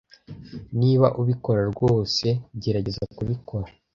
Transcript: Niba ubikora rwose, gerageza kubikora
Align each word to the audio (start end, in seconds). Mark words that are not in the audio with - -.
Niba 0.79 1.07
ubikora 1.21 1.61
rwose, 1.71 2.27
gerageza 2.61 3.03
kubikora 3.15 3.67